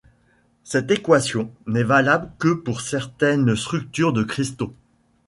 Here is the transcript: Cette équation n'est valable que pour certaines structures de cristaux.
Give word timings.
Cette 0.63 0.89
équation 0.89 1.53
n'est 1.67 1.83
valable 1.83 2.31
que 2.39 2.47
pour 2.55 2.81
certaines 2.81 3.55
structures 3.55 4.13
de 4.13 4.23
cristaux. 4.23 4.73